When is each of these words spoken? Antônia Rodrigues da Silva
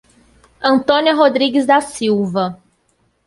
Antônia 0.63 1.13
Rodrigues 1.13 1.67
da 1.67 1.79
Silva 1.79 2.59